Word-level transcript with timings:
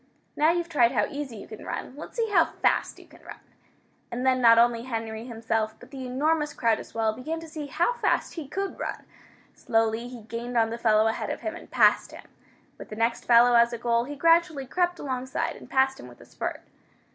"Now 0.35 0.49
you've 0.51 0.67
tried 0.67 0.93
how 0.93 1.05
easy 1.05 1.35
you 1.37 1.47
can 1.47 1.63
run, 1.63 1.95
let's 1.95 2.17
see 2.17 2.31
how 2.33 2.45
fast 2.45 2.97
you 2.97 3.05
can 3.05 3.21
run!" 3.21 3.37
And 4.11 4.25
then 4.25 4.41
not 4.41 4.57
only 4.57 4.81
Henry 4.81 5.25
himself, 5.27 5.75
but 5.79 5.91
the 5.91 6.07
enormous 6.07 6.53
crowd 6.53 6.79
as 6.79 6.95
well, 6.95 7.13
began 7.13 7.39
to 7.39 7.47
see 7.47 7.67
how 7.67 7.93
fast 7.93 8.33
he 8.33 8.47
could 8.47 8.79
run. 8.79 9.05
Slowly 9.53 10.07
he 10.07 10.23
gained 10.23 10.57
on 10.57 10.71
the 10.71 10.79
fellow 10.79 11.05
ahead 11.05 11.29
of 11.29 11.41
him, 11.41 11.55
and 11.55 11.69
passed 11.69 12.09
him. 12.13 12.25
With 12.79 12.89
the 12.89 12.95
next 12.95 13.25
fellow 13.25 13.53
as 13.53 13.73
a 13.73 13.77
goal, 13.77 14.05
he 14.05 14.15
gradually 14.15 14.65
crept 14.65 14.97
alongside, 14.97 15.55
and 15.55 15.69
passed 15.69 15.99
him 15.99 16.07
with 16.07 16.19
a 16.19 16.25
spurt. 16.25 16.61